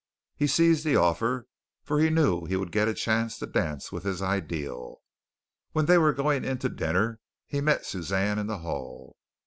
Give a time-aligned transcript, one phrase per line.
[0.35, 1.45] He seized the offer,
[1.83, 4.99] for he knew he would get a chance to dance with his ideal.
[5.73, 9.15] When they were going in to dinner, he met Suzanne in the hall.